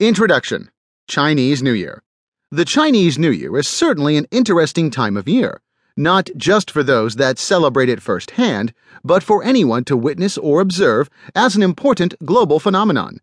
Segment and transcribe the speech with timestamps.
[0.00, 0.70] Introduction
[1.08, 2.02] Chinese New Year.
[2.50, 5.60] The Chinese New Year is certainly an interesting time of year,
[5.94, 8.72] not just for those that celebrate it firsthand,
[9.04, 13.18] but for anyone to witness or observe as an important global phenomenon.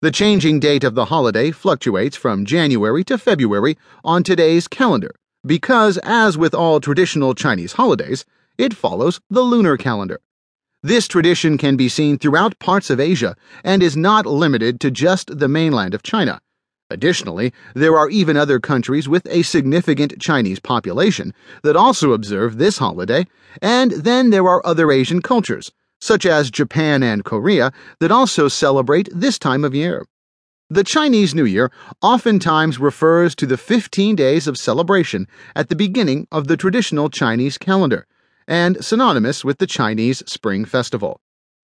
[0.00, 5.14] The changing date of the holiday fluctuates from January to February on today's calendar
[5.44, 8.24] because, as with all traditional Chinese holidays,
[8.56, 10.18] it follows the lunar calendar.
[10.84, 15.38] This tradition can be seen throughout parts of Asia and is not limited to just
[15.38, 16.40] the mainland of China.
[16.90, 22.78] Additionally, there are even other countries with a significant Chinese population that also observe this
[22.78, 23.24] holiday,
[23.62, 25.70] and then there are other Asian cultures,
[26.00, 30.04] such as Japan and Korea, that also celebrate this time of year.
[30.68, 31.70] The Chinese New Year
[32.02, 37.56] oftentimes refers to the 15 days of celebration at the beginning of the traditional Chinese
[37.56, 38.08] calendar
[38.46, 41.20] and synonymous with the Chinese Spring Festival.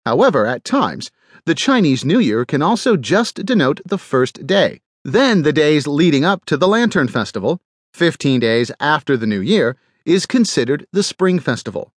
[0.05, 1.11] However, at times,
[1.47, 4.81] the Chinese New Year can also just denote the first day.
[5.05, 7.61] Then the days leading up to the Lantern Festival,
[7.95, 11.93] 15 days after the New Year, is considered the Spring Festival.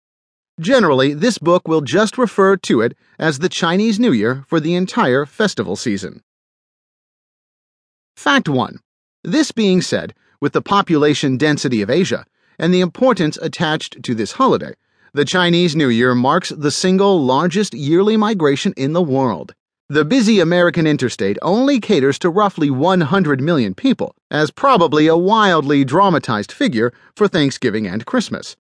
[0.60, 4.76] Generally, this book will just refer to it as the Chinese New Year for the
[4.76, 6.22] entire festival season.
[8.16, 8.80] Fact 1.
[9.24, 12.26] This being said, with the population density of Asia,
[12.60, 14.74] and the importance attached to this holiday,
[15.14, 19.56] the Chinese New Year marks the single largest yearly migration in the world.
[19.88, 25.84] The busy American interstate only caters to roughly 100 million people, as probably a wildly
[25.84, 28.56] dramatized figure for Thanksgiving and Christmas.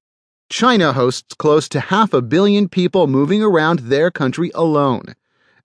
[0.49, 5.13] China hosts close to half a billion people moving around their country alone.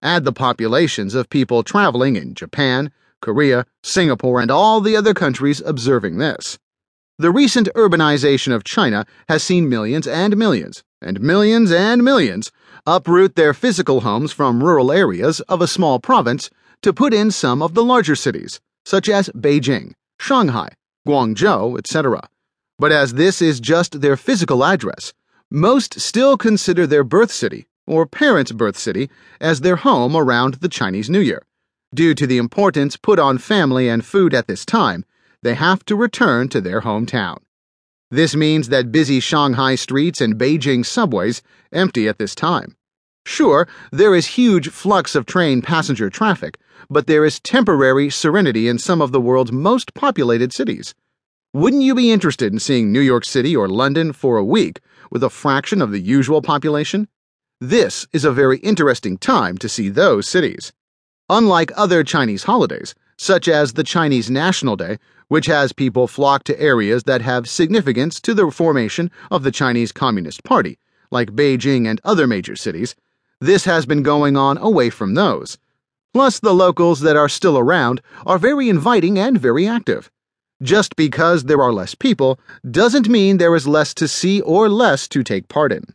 [0.03, 5.63] Add the populations of people traveling in Japan, Korea, Singapore, and all the other countries
[5.65, 6.59] observing this.
[7.17, 12.51] The recent urbanization of China has seen millions and millions, and millions and millions,
[12.87, 16.51] uproot their physical homes from rural areas of a small province
[16.83, 20.71] to put in some of the larger cities, such as Beijing, Shanghai,
[21.07, 22.29] Guangzhou, etc.
[22.81, 25.13] But as this is just their physical address,
[25.53, 29.09] most still consider their birth city, or parents' birth city,
[29.41, 31.47] as their home around the Chinese New Year.
[31.95, 35.05] Due to the importance put on family and food at this time,
[35.45, 37.37] they have to return to their hometown.
[38.11, 42.77] This means that busy Shanghai streets and Beijing subways empty at this time.
[43.27, 46.59] Sure, there is huge flux of train passenger traffic,
[46.91, 50.95] but there is temporary serenity in some of the world's most populated cities.
[51.53, 54.81] Wouldn't you be interested in seeing New York City or London for a week
[55.11, 57.07] with a fraction of the usual population?
[57.61, 60.73] This is a very interesting time to see those cities.
[61.31, 64.99] Unlike other Chinese holidays, such as the Chinese National Day,
[65.29, 69.93] which has people flock to areas that have significance to the formation of the Chinese
[69.93, 70.79] Communist Party,
[71.11, 72.95] like Beijing and other major cities.
[73.41, 75.59] This has been going on away from those.
[76.13, 80.11] Plus, the locals that are still around are very inviting and very active.
[80.63, 82.39] Just because there are less people
[82.71, 85.94] doesn't mean there is less to see or less to take part in.